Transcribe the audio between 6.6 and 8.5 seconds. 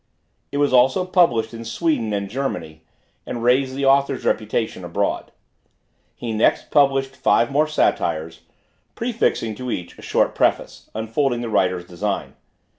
published five more Satires,